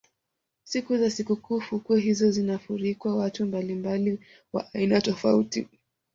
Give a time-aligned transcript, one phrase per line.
[0.63, 4.19] siku za sikukuu fukwe hizo zinafurika watu mbalimbali
[4.53, 5.67] wa aina tofauti